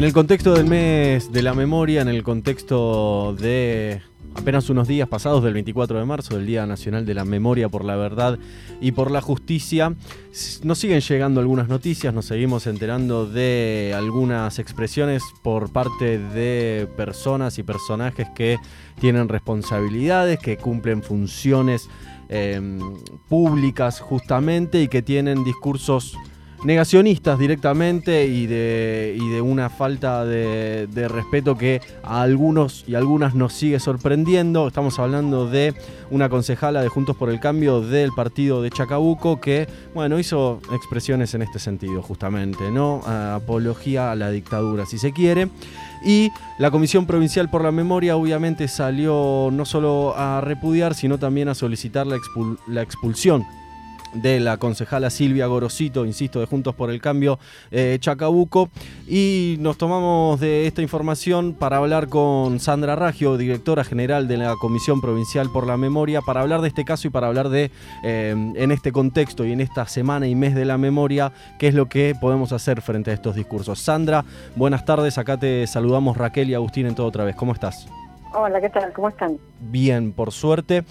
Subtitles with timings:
[0.00, 4.00] En el contexto del mes de la memoria, en el contexto de
[4.34, 7.84] apenas unos días pasados del 24 de marzo, del Día Nacional de la Memoria por
[7.84, 8.38] la Verdad
[8.80, 9.94] y por la Justicia,
[10.62, 17.58] nos siguen llegando algunas noticias, nos seguimos enterando de algunas expresiones por parte de personas
[17.58, 18.56] y personajes que
[19.02, 21.90] tienen responsabilidades, que cumplen funciones
[22.30, 22.58] eh,
[23.28, 26.16] públicas justamente y que tienen discursos
[26.64, 33.34] negacionistas directamente y de, y de una falta de, respeto que a algunos y algunas
[33.34, 34.68] nos sigue sorprendiendo.
[34.68, 35.74] Estamos hablando de
[36.10, 41.34] una concejala de Juntos por el Cambio del partido de Chacabuco que, bueno, hizo expresiones
[41.34, 43.02] en este sentido justamente, ¿no?
[43.06, 45.48] Apología a la dictadura, si se quiere.
[46.04, 51.48] Y la Comisión Provincial por la Memoria obviamente salió no solo a repudiar, sino también
[51.48, 52.18] a solicitar la,
[52.66, 53.44] la expulsión
[54.14, 57.38] de la concejala Silvia Gorosito, insisto, de Juntos por el Cambio
[57.70, 58.70] eh, Chacabuco.
[59.08, 64.54] Y nos tomamos de esta información para hablar con Sandra Raggio, directora general de la
[64.56, 67.70] Comisión Provincial por la Memoria, para hablar de este caso y para hablar de,
[68.04, 71.74] eh, en este contexto y en esta semana y mes de la memoria, qué es
[71.74, 73.78] lo que podemos hacer frente a estos discursos.
[73.78, 74.24] Sandra,
[74.56, 77.36] buenas tardes, acá te saludamos Raquel y Agustín en todo otra vez.
[77.36, 77.86] ¿Cómo estás?
[78.32, 78.92] Hola, ¿qué tal?
[78.92, 79.38] ¿Cómo están?
[79.58, 80.84] Bien, por suerte.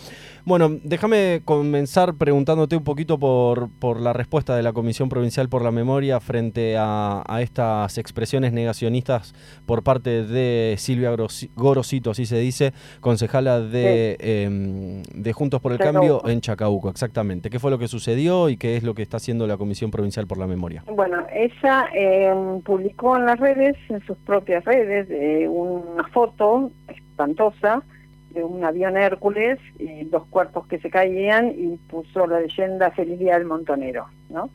[0.43, 5.63] Bueno, déjame comenzar preguntándote un poquito por, por, la respuesta de la Comisión Provincial por
[5.63, 9.33] la Memoria frente a, estas expresiones negacionistas
[9.65, 11.15] por parte de Silvia
[11.55, 17.49] Gorosito, así se dice, concejala de, em, de Juntos por el Cambio en Chacabuco, exactamente.
[17.49, 20.27] ¿Qué fue lo que sucedió y qué es lo que está haciendo la Comisión Provincial
[20.27, 20.83] por la Memoria?
[20.87, 25.07] Bueno, ella em, publicó en las redes, en sus propias redes,
[25.47, 26.71] una foto
[27.19, 27.83] espantosa
[28.31, 33.19] de un avión Hércules y dos cuerpos que se caían y puso la leyenda Feliz
[33.19, 34.49] Día del Montonero, ¿no?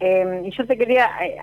[0.00, 1.36] Em, y yo te quería eh,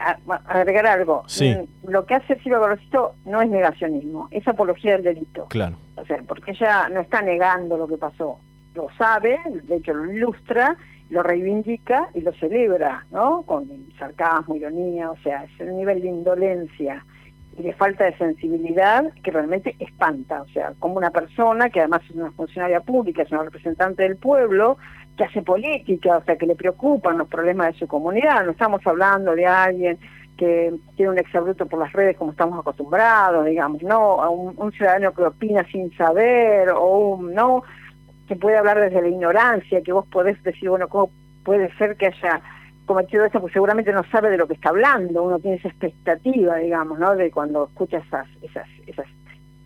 [0.46, 1.24] agregar algo.
[1.40, 5.46] Mm, lo que hace Silvia Gorosito no es negacionismo, es apología del delito.
[5.48, 5.78] Claro.
[5.96, 8.38] O sea, porque ella no está negando lo que pasó.
[8.76, 10.76] Lo sabe, de hecho lo ilustra,
[11.10, 13.44] lo reivindica y lo celebra, ¿no?
[13.44, 17.06] Con sarcasmo, ironía, o sea, es el nivel de indolencia
[17.64, 20.42] de falta de sensibilidad que realmente espanta.
[20.42, 24.18] O sea, como una persona que además es una funcionaria pública, es una representante del
[24.18, 24.78] pueblo,
[25.18, 28.46] que hace política, o sea, que le preocupan los problemas de su comunidad.
[28.46, 30.00] No estamos hablando de alguien
[30.38, 35.14] que tiene un exabruto por las redes como estamos acostumbrados, digamos, no, a un, ciudadano
[35.14, 37.64] que opina sin saber, o un, no,
[38.26, 41.12] que puede hablar desde la ignorancia, que vos podés decir, bueno, ¿cómo
[41.44, 42.42] puede ser que haya
[42.90, 46.56] cometido esto, pues seguramente no sabe de lo que está hablando, uno tiene esa expectativa,
[46.56, 47.16] digamos, ¿no?
[47.16, 49.06] De cuando escucha esas, esas, esas,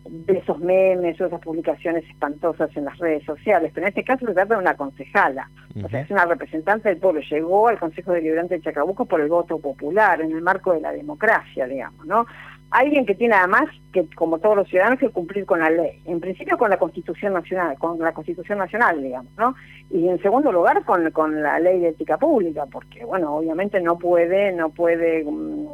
[0.03, 4.25] de esos memes o esas publicaciones espantosas en las redes sociales, pero en este caso
[4.25, 5.50] se trata de una concejala,
[5.81, 9.29] o sea, es una representante del pueblo, llegó al Consejo Deliberante de Chacabuco por el
[9.29, 12.25] voto popular, en el marco de la democracia, digamos, ¿no?
[12.73, 16.01] Alguien que tiene además que, como todos los ciudadanos, que cumplir con la ley.
[16.06, 19.56] En principio con la Constitución Nacional, con la Constitución Nacional, digamos, ¿no?
[19.91, 23.97] Y en segundo lugar con, con la ley de ética pública, porque, bueno, obviamente no
[23.97, 25.67] puede, no puede mm,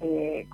[0.00, 0.46] eh,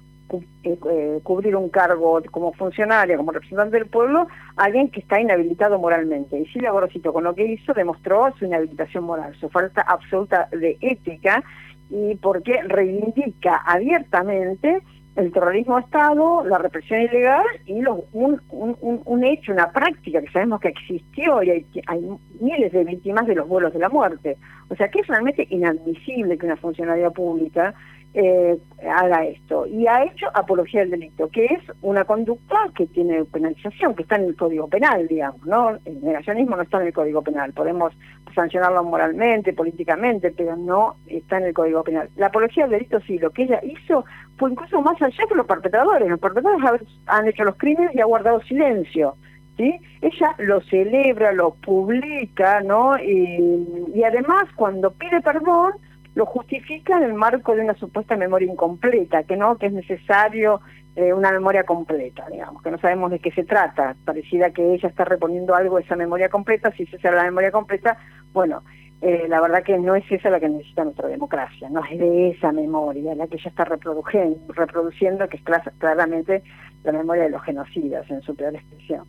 [0.65, 4.27] eh, eh, cubrir un cargo como funcionaria, como representante del pueblo,
[4.57, 6.39] alguien que está inhabilitado moralmente.
[6.39, 10.79] Y Silvia Gorosito con lo que hizo demostró su inhabilitación moral, su falta absoluta de
[10.81, 11.45] ética
[11.91, 14.83] y porque reivindica abiertamente
[15.17, 20.69] el terrorismo Estado, la represión ilegal y un, un, hecho, una práctica que sabemos que
[20.69, 22.09] existió y hay, hay,
[22.41, 24.37] miles de víctimas de los vuelos de la muerte.
[24.69, 27.75] O sea que es realmente inadmisible que una funcionaria pública
[28.15, 29.67] eh, haga esto.
[29.67, 34.17] Y ha hecho apología del delito, que es una conducta que tiene penalización, que está
[34.17, 35.71] en el Código Penal, digamos, ¿no?
[35.84, 37.53] El negacionismo no está en el Código Penal.
[37.53, 37.95] Podemos
[38.34, 42.11] sancionarlo moralmente, políticamente, pero no está en el Código Penal.
[42.17, 44.05] La apología del delito sí, lo que ella hizo
[44.37, 46.09] fue incluso más allá que los perpetradores.
[46.09, 49.17] Los perpetradores han hecho los crímenes y ha guardado silencio.
[49.59, 49.79] ¿Sí?
[50.00, 52.97] Ella lo celebra, lo publica, ¿no?
[52.99, 55.73] Y, y además cuando pide perdón,
[56.14, 60.61] lo justifica en el marco de una supuesta memoria incompleta, que no, que es necesario
[60.94, 64.88] eh, una memoria completa, digamos, que no sabemos de qué se trata, parecida que ella
[64.88, 67.97] está reponiendo algo de esa memoria completa, si esa es la memoria completa,
[68.32, 68.62] bueno,
[69.00, 72.31] eh, la verdad que no es esa la que necesita nuestra democracia, no es de
[72.31, 75.43] esa memoria la que ella está reproduciendo, reproduciendo que es
[75.79, 76.43] claramente
[76.85, 79.05] la memoria de los genocidas en su peor expresión.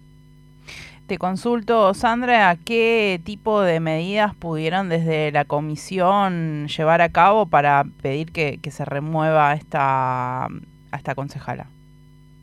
[1.14, 7.84] Te consulto, Sandra, ¿qué tipo de medidas pudieron desde la comisión llevar a cabo para
[8.02, 11.68] pedir que, se remueva esta, a esta concejala?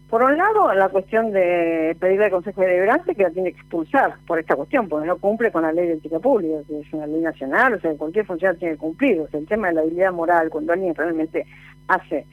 [0.08, 4.14] Por un lado, la cuestión de pedirle al Consejo Deliberante que la tiene que expulsar
[4.24, 7.08] por esta cuestión, porque no cumple con la ley de ética pública, que es una
[7.08, 9.20] ley nacional, o sea, cualquier funcionario tiene que cumplir.
[9.20, 11.44] O sea, el tema de la habilidad moral, cuando alguien realmente
[11.88, 12.24] hace,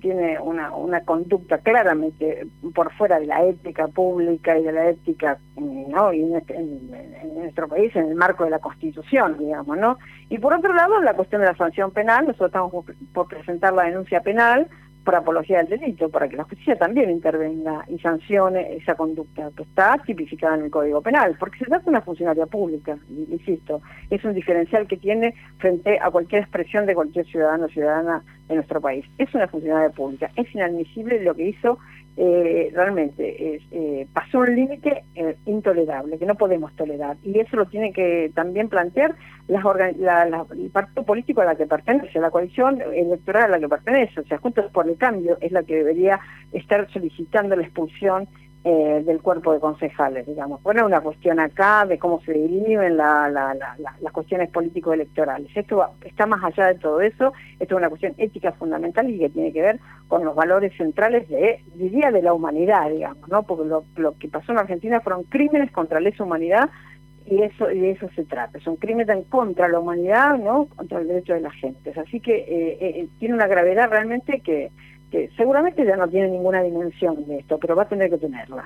[0.00, 5.38] tiene una, una conducta claramente por fuera de la ética pública y de la ética,
[5.56, 6.12] ¿no?
[6.12, 9.98] Y en, este, en nuestro país, en el marco de la Constitución, digamos, ¿no?
[10.28, 13.84] Y por otro lado, la cuestión de la sanción penal, nosotros estamos por presentar la
[13.84, 14.68] denuncia penal,
[15.04, 19.64] por apología del delito, para que la justicia también intervenga y sancione esa conducta que
[19.64, 24.24] está tipificada en el Código Penal, porque se trata de una funcionaria pública, insisto, es
[24.24, 28.80] un diferencial que tiene frente a cualquier expresión de cualquier ciudadano o ciudadana de nuestro
[28.80, 29.04] país.
[29.18, 31.78] Es una funcionaria pública, es inadmisible lo que hizo
[32.16, 37.16] eh, realmente es, eh, pasó un límite eh, intolerable que no podemos tolerar.
[37.22, 39.14] Y eso lo tiene que también plantear
[39.48, 39.64] las
[40.52, 44.24] el partido político a la que pertenece, la coalición electoral a la que pertenece, o
[44.24, 46.20] sea, Juntos por el Cambio es la que debería
[46.52, 48.28] estar solicitando la expulsión
[48.64, 50.62] eh, del cuerpo de concejales, digamos.
[50.62, 55.50] Bueno, una cuestión acá de cómo se dirimen la, las cuestiones político-electorales.
[55.52, 59.30] Esto está más allá de todo eso, esto es una cuestión ética fundamental y que
[59.30, 63.42] tiene que ver con los valores centrales de, diría, de la humanidad, digamos, ¿no?
[63.42, 66.70] Porque lo, que pasó en Argentina fueron crímenes contra la humanidad
[67.26, 68.60] y eso y de eso se trata.
[68.60, 70.66] Son crímenes contra la humanidad, ¿no?
[70.76, 71.92] Contra el derecho de la gente.
[71.98, 74.70] Así que eh, eh, tiene una gravedad realmente que
[75.12, 78.64] que seguramente ya no tiene ninguna dimensión de esto, pero va a tener que tenerla.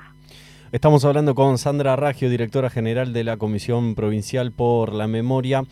[0.71, 5.63] Estamos hablando con Sandra Raggio, directora general de la Comisión Provincial por la Memoria.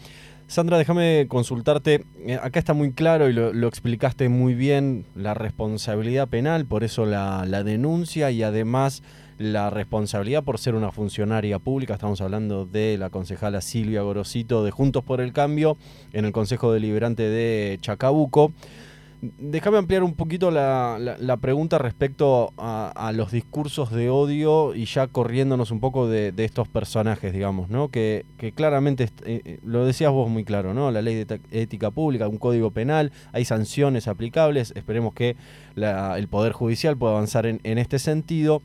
[0.48, 6.27] Sandra, déjame consultarte, eh, acá está muy claro y lo, explicaste muy bien, la responsabilidad
[6.27, 9.01] penal, por eso la, la, denuncia y además
[9.39, 14.72] la responsabilidad por ser una funcionaria pública, estamos hablando de la concejala Silvia Gorosito de
[14.72, 15.77] Juntos por el Cambio
[16.13, 18.51] en el Consejo Deliberante de Chacabuco.
[19.38, 25.72] Déjame ampliar un poquito la, pregunta respecto a, los discursos de odio y ya corriéndonos
[25.72, 27.89] un poco de, estos personajes, digamos, ¿no?
[27.89, 28.25] Que,
[28.56, 30.92] claramente, eh, eh, lo decías vos muy claro, ¿no?
[30.92, 35.36] La ley de ética pública, un código penal, hay sanciones aplicables, esperemos que
[35.75, 38.62] el Poder Judicial pueda avanzar en, en este sentido,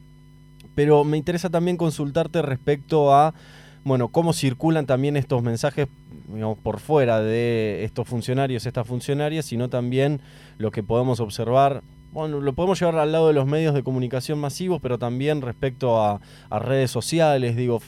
[0.74, 3.34] pero me interesa también consultarte respecto a
[3.84, 5.88] bueno, cómo circulan también estos mensajes
[6.28, 10.20] digamos, por fuera de estos funcionarios, estas funcionarias, sino también
[10.58, 11.82] lo que podemos observar,
[12.12, 16.02] bueno, lo podemos llevar al lado de los medios de comunicación masivos, pero también respecto
[16.02, 17.80] a, redes sociales, digo,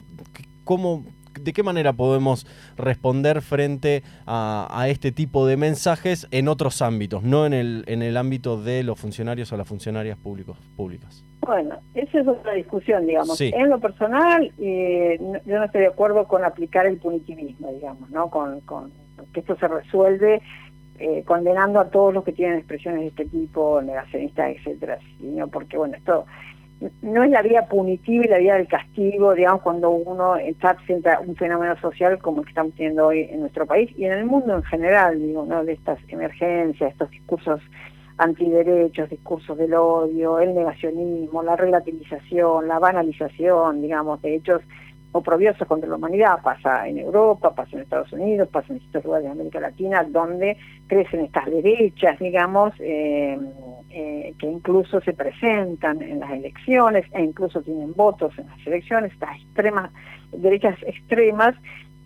[0.65, 1.05] ¿cómo,
[1.41, 2.47] ¿de qué manera podemos
[2.77, 8.17] responder frente a, este tipo de mensajes en otros ámbitos, no en el, en el
[8.17, 11.25] ámbito de los funcionarios o las funcionarias públicos, públicas?
[11.41, 13.41] Bueno, esa es otra discusión, digamos.
[13.41, 18.31] En lo personal, eh, yo no estoy de acuerdo con aplicar el punitivismo, digamos, ¿no?
[18.31, 18.93] Con, con
[19.33, 20.41] que esto se resuelve
[20.99, 25.77] eh, condenando a todos los que tienen expresiones de este tipo, negacionistas, etcétera, sino porque,
[25.77, 26.27] bueno, esto
[27.03, 31.11] no es la vía punitiva y la vía del castigo, digamos, cuando uno está frente
[31.11, 34.13] a un fenómeno social como el que estamos teniendo hoy en nuestro país y en
[34.13, 35.65] el mundo en general, digo, ¿no?
[35.65, 37.61] De estas emergencias, estos discursos
[38.19, 44.63] antiderechos, discursos del odio, el negacionismo, la relativización, la banalización, digamos, de hechos
[45.13, 49.27] oprobiosos contra la humanidad, pasa en Europa, pasa en Estados Unidos, pasa en distintos lugares
[49.27, 50.57] de América Latina, donde
[50.87, 53.39] crecen estas derechas, digamos, eh,
[53.93, 59.13] eh, que incluso se presentan en las elecciones e incluso tienen votos en las elecciones,
[59.13, 59.91] estas extremas,
[60.33, 61.55] derechas extremas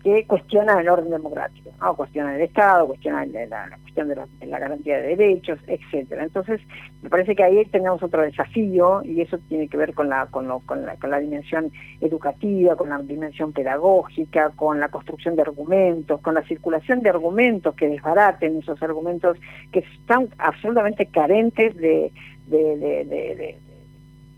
[0.07, 1.93] que cuestionan el orden democrático, ¿no?
[1.97, 6.23] cuestionan el Estado, cuestionan la, cuestión de la, garantía de derechos, etcétera.
[6.23, 6.61] Entonces,
[7.01, 10.47] me parece que ahí tenemos otro desafío y eso tiene que ver con la, con,
[10.61, 16.21] con, la, con la dimensión educativa, con la dimensión pedagógica, con la construcción de argumentos,
[16.21, 19.37] con la circulación de argumentos que desbaraten esos argumentos
[19.73, 22.13] que están absolutamente carentes de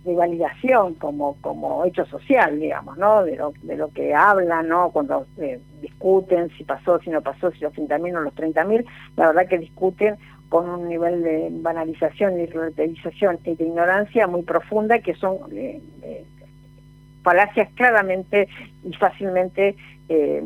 [0.06, 3.24] validación como, como hecho social, digamos, ¿no?
[3.24, 4.91] De lo, de lo que hablan, ¿no?
[4.91, 8.86] Cuando eh, discuten si pasó, si no pasó, si los 30.000 o los 30.000,
[9.18, 10.18] la verdad que discuten
[10.50, 15.79] con un nivel de banalización y relativización y de ignorancia muy profunda que son eh,
[16.01, 16.25] eh,
[17.29, 18.48] falacias claramente
[18.83, 19.75] y fácilmente
[20.12, 20.41] eh,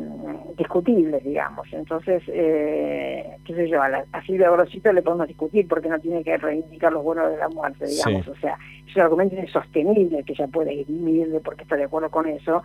[0.58, 1.66] discutibles, digamos.
[1.72, 6.22] Entonces, eh, qué sé yo, a, la, Silvia Grosito le podemos discutir porque no tiene
[6.22, 8.28] que reivindicar los buenos de la muerte, digamos.
[8.28, 11.84] O sea, es un argumento insostenible que ella puede dirimir de por qué está de
[11.84, 12.62] acuerdo con eso.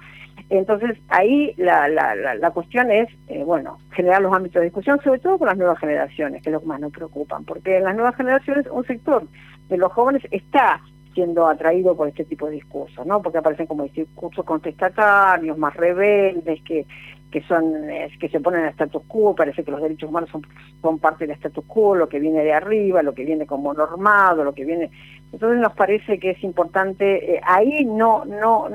[0.49, 5.19] Entonces, ahí la, la, la, cuestión es, eh, bueno, generar los ámbitos de discusión, sobre
[5.19, 7.95] todo con las nuevas generaciones, que es lo que más nos preocupan, porque en las
[7.95, 9.23] nuevas generaciones un sector
[9.69, 10.81] de los jóvenes está
[11.19, 13.21] siendo atraído por este tipo de discursos, ¿no?
[13.21, 16.85] Porque aparecen como discursos contestatarios, más rebeldes, que
[17.29, 17.73] que son
[18.19, 20.41] que se ponen en status quo, parece que los derechos humanos son,
[20.81, 24.43] son parte del status quo, lo que viene de arriba, lo que viene como normado,
[24.43, 24.89] lo que viene...
[25.31, 28.67] Entonces nos parece que es importante, eh, ahí no, no,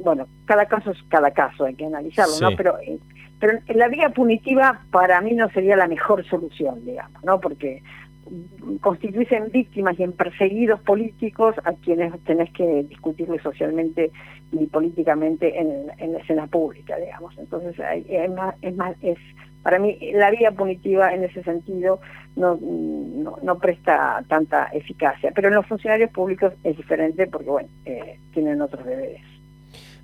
[0.00, 2.56] bueno, cada caso es cada caso, hay que analizarlo, ¿no?
[2.58, 2.98] Pero, eh,
[3.40, 7.40] pero la vía punitiva para mí no sería la mejor solución, digamos, ¿no?
[7.40, 7.82] Porque
[8.80, 14.10] constituirse en víctimas y en perseguidos políticos a quienes tenés que discutirle socialmente
[14.52, 17.36] y políticamente en, la escena pública, digamos.
[17.38, 17.74] Entonces,
[18.08, 19.18] es más, es más, es
[19.62, 22.00] para mí la vía punitiva en ese sentido
[22.36, 22.58] no,
[23.42, 28.62] no, presta tanta eficacia, pero en los funcionarios públicos es diferente porque, bueno, eh, tienen
[28.62, 29.37] otros deberes.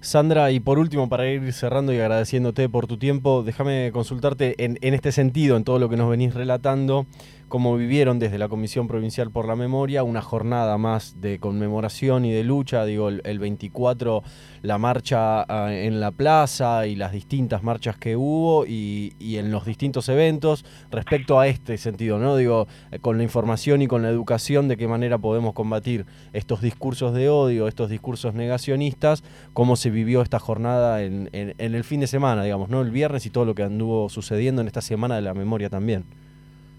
[0.05, 4.79] Sandra, y por último, para ir cerrando y agradeciéndote por tu tiempo, déjame consultarte en,
[4.83, 7.07] este sentido, en todo lo que nos venís relatando
[7.55, 12.33] cómo vivieron desde la Comisión Provincial por la Memoria una jornada más de conmemoración y
[12.33, 14.25] de lucha, digo, el, 24
[14.63, 19.67] la marcha ah, en la plaza y las distintas marchas que hubo y, en los
[19.67, 22.37] distintos eventos respecto a este sentido, ¿no?
[22.37, 26.61] Digo, eh, con la información y con la educación de qué manera podemos combatir estos
[26.61, 32.01] discursos de odio, estos discursos negacionistas, cómo se vivió esta jornada en, en el fin
[32.01, 32.83] de semana, digamos, ¿no?
[32.83, 36.05] El viernes y todo lo que anduvo sucediendo en esta semana de la memoria también.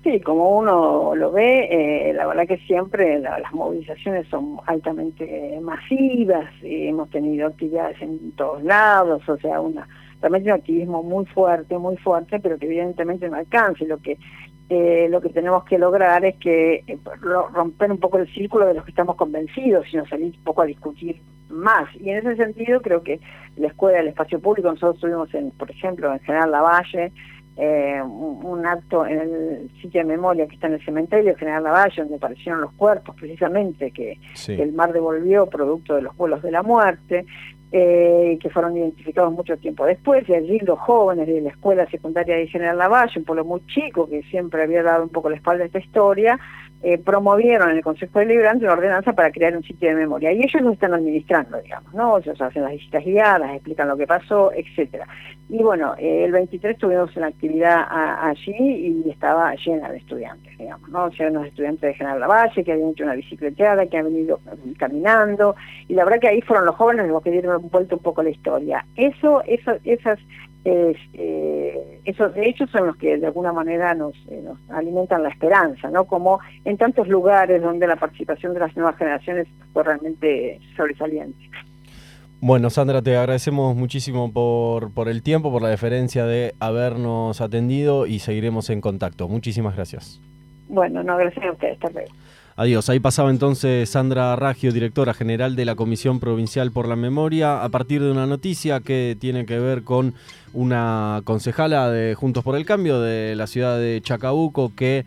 [0.06, 1.68] Sí, como uno lo ve,
[2.10, 8.32] eh, la verdad que siempre las movilizaciones son altamente masivas, y hemos tenido actividades en
[8.34, 9.88] todos lados, o sea, una
[10.22, 13.84] realmente un activismo muy fuerte, muy fuerte, pero que evidentemente no alcanza.
[13.86, 14.18] Lo que
[14.70, 18.74] eh, lo que tenemos que lograr es que eh, romper un poco el círculo de
[18.74, 21.88] los que estamos convencidos, sino salir un poco a discutir más.
[21.96, 23.20] Y en ese sentido creo que
[23.58, 27.12] la escuela, el espacio público, nosotros estuvimos, en, por ejemplo, en General Lavalle,
[27.58, 32.02] eh, un, acto en el sitio de memoria que está en el cementerio General Lavalle,
[32.02, 34.18] donde aparecieron los cuerpos precisamente que,
[34.48, 37.26] el mar devolvió producto de los vuelos de la muerte,
[37.72, 42.36] eh, que fueron identificados mucho tiempo después, y allí los jóvenes de la escuela secundaria
[42.36, 45.64] de General Lavalle, un pueblo muy chico que siempre había dado un poco la espalda
[45.64, 46.40] a esta historia,
[46.88, 50.32] eh, promovieron en el Consejo Deliberante una ordenanza para crear un sitio de memoria.
[50.32, 52.20] Y ellos lo están administrando, digamos, ¿no?
[52.20, 55.08] Ellos hacen las visitas guiadas, explican lo que pasó, etcétera.
[55.50, 60.88] Y bueno, eh, el 23 tuvimos una actividad allí y estaba llena de estudiantes, digamos,
[60.90, 61.06] ¿no?
[61.06, 64.40] O sea, unos estudiantes de General Lavalle que habían hecho una bicicleteada, que han venido
[64.78, 65.56] caminando,
[65.88, 68.30] y la verdad que ahí fueron los jóvenes los que dieron vuelta un poco la
[68.30, 68.86] historia.
[68.96, 70.20] Eso, eso esas
[70.66, 75.90] eh, esos hechos son los que de alguna manera nos, eh, nos, alimentan la esperanza,
[75.90, 76.06] ¿no?
[76.06, 81.38] Como en tantos lugares donde la participación de las nuevas generaciones fue realmente sobresaliente.
[82.42, 88.08] Bueno, Sandra, te agradecemos muchísimo por, por el tiempo, por la deferencia de habernos atendido
[88.08, 89.28] y seguiremos en contacto.
[89.28, 90.22] Muchísimas gracias.
[90.68, 91.74] Bueno, no, gracias a ustedes.
[91.74, 92.12] Hasta luego.
[92.58, 92.90] Adiós.
[92.90, 97.68] Ahí pasaba entonces Sandra Raggio, directora general de la Comisión Provincial por la Memoria, a
[97.68, 100.14] partir de una noticia que tiene que ver con
[100.54, 105.04] una concejala de Juntos por el Cambio de la ciudad de Chacabuco que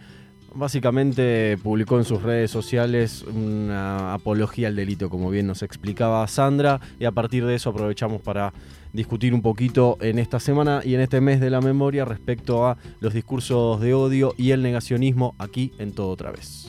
[0.55, 6.81] básicamente publicó en sus redes sociales una apología al delito, como bien nos explicaba Sandra,
[7.01, 8.53] y a partir de eso aprovechamos para
[8.93, 12.77] discutir un poquito en esta semana y en este mes de la memoria respecto a
[13.01, 16.67] los discursos de odio y el negacionismo aquí en todo otra vez.